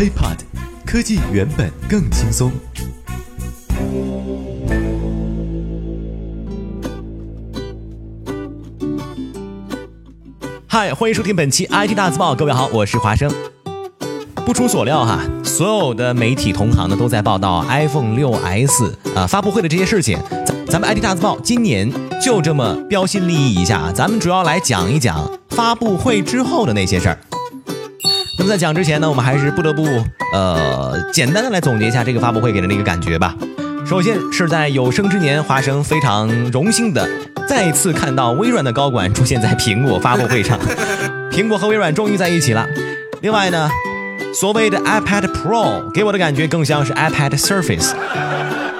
[0.00, 0.38] HiPod，
[0.86, 2.50] 科技原本更轻松。
[10.66, 13.30] 嗨，欢迎收听本期 IT 大字报，各位好，我是华生。
[14.46, 20.18] 不出所料哈，所有的媒体同行呢都在报道 iPhone 6s 啊发布会的这些事情。
[20.66, 21.92] 咱咱们 IT 大字报今年
[22.24, 27.18] 就这么标新立异一下，咱们主要来讲一讲发布会之后的那些事儿。
[28.40, 29.84] 那么在讲之前呢，我们还是不得不
[30.32, 33.36] 呃简单的来总结一下这个发布会给人的一个感觉吧。
[33.86, 37.06] 首先是在有生之年，华生非常荣幸的
[37.46, 40.58] 再次看到微软的高管出现在苹果发布会上，
[41.30, 42.66] 苹果和微软终于在一起了。
[43.20, 43.68] 另外呢，
[44.32, 47.90] 所谓的 iPad Pro 给我的感觉更像是 iPad Surface，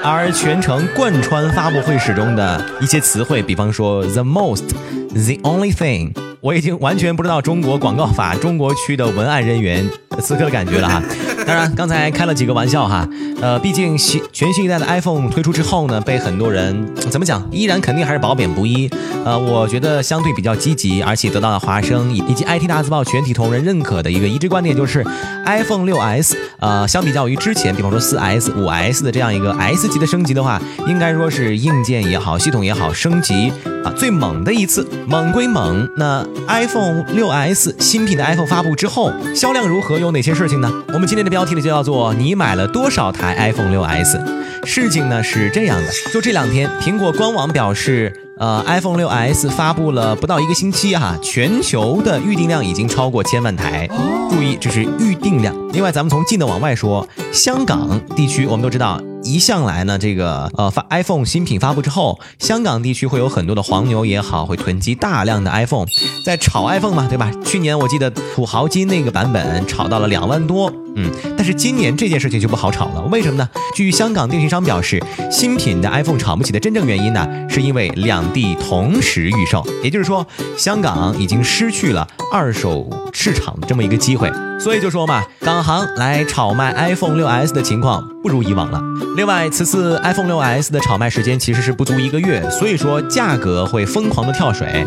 [0.03, 4.71] 而全程贯穿发布会始终的一些词汇，比方说 the most、
[5.11, 9.87] the only thing，我已经完全不知道中国广告法中国区的文案人员
[10.21, 11.03] 此刻的感觉了哈。
[11.51, 13.05] 当然，刚才开了几个玩笑哈，
[13.41, 18.89] 呃，毕竟新全新一代的 iPhone 推出之后呢，被很多人怎么讲，依然肯定还是褒贬不一。
[19.25, 25.05] 呃，我觉得相对比较积极，而且得到了华生以及 IT 大字报全体同仁认可的一个一致观点，就是
[25.45, 33.53] iPhone 6s，呃，相比较于之前，比方说 4s、5s 的这样一个 S 级的升级的话，应该说是硬件也好，系统也好，升级
[33.85, 34.87] 啊最猛的一次。
[35.09, 39.99] 猛归猛，那 iPhone 6s 新品的 iPhone 发布之后，销量如何？
[39.99, 40.73] 有哪些事情呢？
[40.95, 44.21] 我们今天的标标题呢就叫做“你买了多少台 iPhone 6s”。
[44.67, 53.89] 事情呢是这样的，就这两天，苹果官网表示，呃，iPhone 6s 发布了不到一个星期哈，全球的预订量已经超过千万台。
[54.29, 55.57] 注意，这是预订量。
[55.73, 65.87] 另外，咱们从近的往外说，香港地区我们都知道，一向来呢，这个呃发 iPhone 新品发布之后，香港地区会有很多的黄牛也好，会囤积大量的 iPhone，
[66.25, 67.31] 在炒 iPhone 嘛，对吧？
[67.45, 70.73] 去年我记得土豪金那个版本炒到了两万多。
[70.97, 73.49] 嗯，但是今年这件事情就不好炒了，为什么呢？
[73.75, 80.27] 据香港电信商表示，新品的 iPhone 炒不起的真正原因呢，是因为两地同时预售，也就是说，
[80.57, 84.29] 香港已经失去了二手市场的这么一个机会，
[84.59, 88.81] 所以就说嘛，港行来炒卖 iPhone 6s 的情况不如以往了。
[89.17, 94.87] 另外，此次 iPhone 6s 的炒卖时间其实是不足一个月，所以说价格会疯狂的跳水，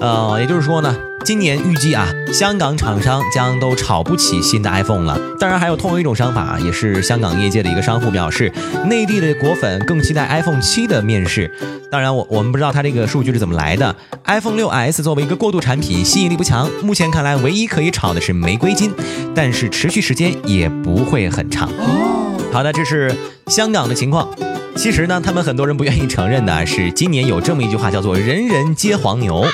[0.00, 0.94] 呃，也就是说呢。
[1.24, 5.18] 今年预计啊，香港厂商将都炒不起新的 iPhone 了。
[5.40, 8.52] 当然，还有同一种商法，也是香港业界的一个商户表示，
[8.90, 11.50] 内地的果粉更期待 iPhone 七的面世。
[11.90, 13.96] 当然，我我们不知道它这个数据是怎么来的。
[14.26, 16.68] iPhone 6s 作为一个过渡产品，吸引力不强。
[16.82, 18.92] 目前看来，唯一可以炒的是玫瑰金，
[19.34, 21.70] 但是持续时间也不会很长。
[22.54, 23.12] 好的，这是
[23.48, 24.32] 香港的情况。
[24.76, 29.44] 其实呢，他们很多人不愿意承认的是，今年有这么一句话叫做“人人皆黄牛”。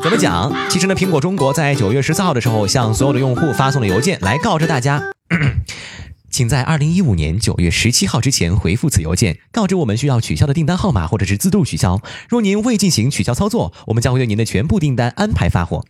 [0.00, 0.54] 怎么讲？
[0.70, 5.02] 其实呢，苹果中国在九月十四号的时候，向所有的用户发送了邮件，来告知大家，
[6.30, 12.00] 请在二零一五年九月十七号之前回复此邮件，告知我们需要取消的订单号码或者是自动取消。
[12.28, 15.84] 若您未进行取消操作，我们将会对您的全部订单安排发货。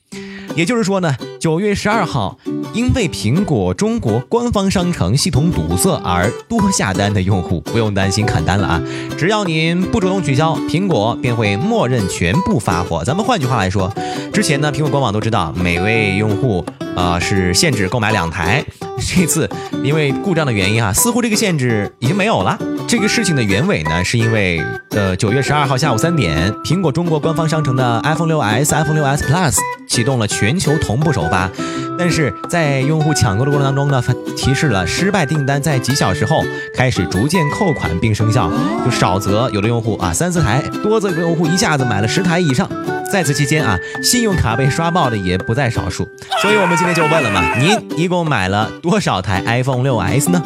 [0.57, 2.39] 也就是说呢，九月十二号，
[2.73, 8.83] 因为苹果中国官方商城系统堵塞而多下单的用户，不用担心砍单了啊！
[9.19, 13.03] 只要您不主动取消，苹果便会默认全部发货。
[13.05, 13.93] 咱们换句话来说，
[14.33, 18.65] 之前呢，苹果官网都知道每位用户呃是限制购买两台，
[18.99, 19.51] 这次
[19.83, 22.57] 因为故障的原因啊，似乎这个限制已经没有了。
[22.87, 29.57] 这个事情的原委呢，是因为呃九月十二号下午三点，苹果中国官方商城的 iPhone 6s、iPhone 6s Plus
[29.89, 31.51] 启动了全球同步首发，
[31.99, 34.03] 但是在用户抢购的过程当中呢，
[34.37, 36.45] 提示了失败订单在几小时后
[36.77, 38.49] 开始逐渐扣款并生效，
[38.85, 42.69] 就少则有的用户啊三四台，多则有的用户一下子买了十台以上。
[43.11, 46.09] 在此期间啊，信用卡被刷爆的也不在少数，
[46.43, 50.43] 所以我们今天就问了嘛，您一共买了多少台 iPhone 6s 呢？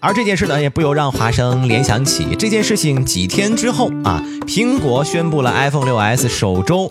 [0.00, 6.90] 而这件事呢，也不由让华生联想起这件事情几天之后啊，苹果宣布了 iPhone 6s 首周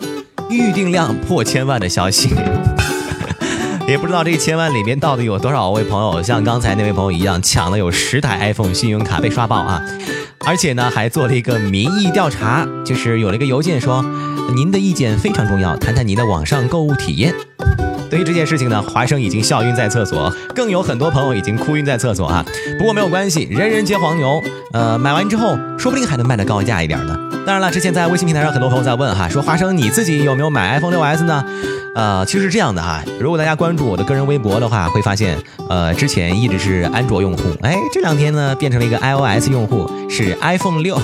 [0.50, 2.30] 预订量破千万的消息。
[3.88, 9.82] 也不知道这千万里面到底有多少位朋友像刚才那位朋友一样抢了有十台 iPhone 信用卡被刷爆啊！
[10.40, 14.04] 而且呢，还做了一个民意调查，就是有了一个邮件说，
[14.54, 17.34] 您的意见非常重要，谈谈您的网上购物体验。
[18.10, 22.44] 对于这件事情呢，华生已经笑晕在厕所，更有很多朋友已经哭晕在厕所啊。
[22.78, 24.42] 不过没有关系，人人皆黄牛。
[24.72, 27.18] 呃，买完之后说不定还能卖得高价一点呢。
[27.46, 31.44] 当然了，之前在微信平台上很多朋友在问哈，说华生你自己有没有买 iPhone 6s 呢？
[31.94, 35.38] 呃，其实是这样的哈，如果大家关注我的个人微博的话，会发现，
[35.68, 40.98] 呃，之前一直是安卓用户，哎，这两天呢变成了一个 iOS 用户，是 iPhone 六。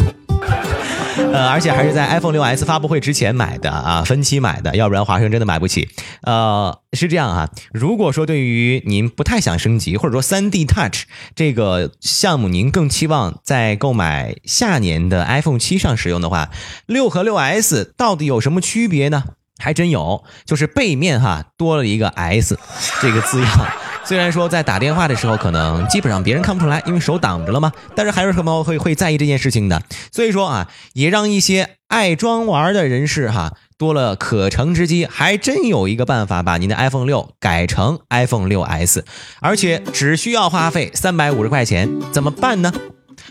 [1.16, 5.88] 呃，而且还是在 iPhone 六 S 发布会之前买的啊，分期买的，要不然华生真的买不起。
[6.22, 16.50] 呃，是这样啊，如果说对于您不太想升级，或者说三 D Touch 这个项目您更期望在购买下年的 iPhone 七上使用的话，
[16.86, 19.24] 六和六 S 到底有什么区别呢？
[19.64, 22.58] 还真有，就是背面哈多了一个 S
[23.00, 23.66] 这个字样。
[24.04, 29.82] 虽然说在打电话的时候，可能基本上别人看不出来，因为手挡着了嘛，但是还是很多会会在意这件事情的。
[30.12, 39.06] 所以说啊，也让一些爱装玩的人士哈多了可乘之机，还真有一个办法把您的 iPhone 六改成 iPhone 六 S，
[39.40, 42.70] 而且只需要花费三百五十块钱，怎么办呢？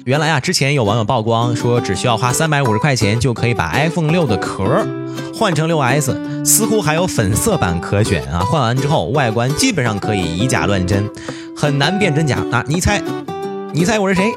[0.05, 4.85] 原来啊，之前有网友曝光说，只需要花三百五十块钱就可以把 iPhone 六的壳
[5.33, 8.39] 换成六 S，似乎还有粉色版可选啊！
[8.39, 11.09] 换完之后，外观基本上可以以假乱真，
[11.55, 12.63] 很难辨真假啊！
[12.67, 13.01] 你猜，
[13.73, 14.33] 你猜我是谁？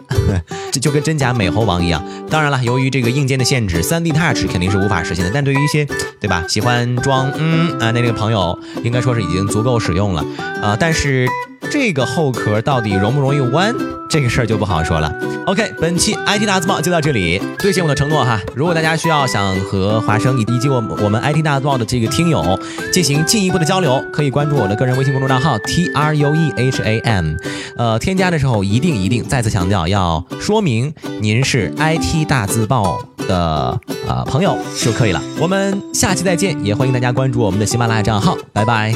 [0.70, 2.04] 这 就跟真假美猴王一样。
[2.30, 5.30] 当然了，由于这个硬件的限制，三 D Touch 肯定是无法实现的。
[5.32, 5.86] 但对于一些
[6.20, 10.24] 对吧喜欢装嗯啊那那个朋友，应该说是已经足够使用了
[10.62, 10.76] 啊。
[10.78, 11.26] 但是
[11.70, 13.74] 这个后壳到底容不容易弯？
[14.08, 15.12] 这个事儿就不好说了。
[15.46, 18.40] OK，本期 IT 大字报就到这里，兑现我的承诺哈。
[18.54, 22.58] 如果大家需要想和华生以及我我们 IT 大字报的这个听友
[22.92, 27.34] 进行进一步的交流，可以关注我的个人微信公众账号 T R U E H A M。
[27.76, 32.98] 呃，添加的时候一定一定再次强调，要说明您是 IT 大字报
[33.28, 33.78] 的
[34.08, 35.20] 呃朋友就可以了。
[35.38, 38.94] 我们下期再见，也欢迎大家关注我们的喜马拉雅账号，拜拜。